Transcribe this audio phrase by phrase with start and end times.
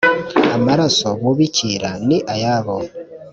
[0.55, 2.75] Amaraso bubikira ni ayabo,